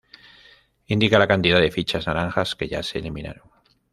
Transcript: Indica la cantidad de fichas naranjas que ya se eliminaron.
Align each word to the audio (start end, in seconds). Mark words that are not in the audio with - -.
Indica 0.87 1.19
la 1.19 1.27
cantidad 1.27 1.61
de 1.61 1.69
fichas 1.69 2.07
naranjas 2.07 2.55
que 2.55 2.67
ya 2.67 2.81
se 2.81 2.97
eliminaron. 2.97 3.51